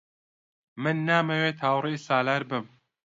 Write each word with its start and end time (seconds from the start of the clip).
من 0.81 0.95
نامەوێت 1.09 1.57
هاوڕێی 1.65 2.03
سالار 2.07 2.41
بم. 2.49 2.65